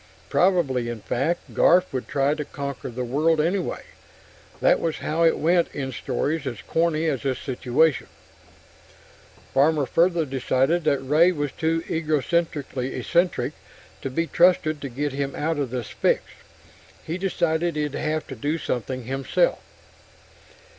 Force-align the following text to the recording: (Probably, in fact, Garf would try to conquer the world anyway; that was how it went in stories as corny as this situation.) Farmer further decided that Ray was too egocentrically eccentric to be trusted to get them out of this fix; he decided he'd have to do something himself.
(Probably, 0.29 0.89
in 0.89 1.01
fact, 1.01 1.53
Garf 1.53 1.93
would 1.93 2.07
try 2.07 2.33
to 2.33 2.43
conquer 2.43 2.89
the 2.89 3.03
world 3.03 3.39
anyway; 3.39 3.83
that 4.59 4.79
was 4.79 4.97
how 4.97 5.21
it 5.23 5.37
went 5.37 5.67
in 5.75 5.91
stories 5.91 6.47
as 6.47 6.63
corny 6.63 7.05
as 7.05 7.21
this 7.21 7.37
situation.) 7.37 8.07
Farmer 9.53 9.85
further 9.85 10.25
decided 10.25 10.85
that 10.85 10.97
Ray 11.07 11.31
was 11.31 11.51
too 11.51 11.83
egocentrically 11.87 12.97
eccentric 12.99 13.53
to 14.01 14.09
be 14.09 14.25
trusted 14.25 14.81
to 14.81 14.89
get 14.89 15.15
them 15.15 15.35
out 15.35 15.59
of 15.59 15.69
this 15.69 15.89
fix; 15.91 16.23
he 17.05 17.19
decided 17.19 17.75
he'd 17.75 17.93
have 17.93 18.25
to 18.25 18.35
do 18.35 18.57
something 18.57 19.03
himself. 19.03 19.59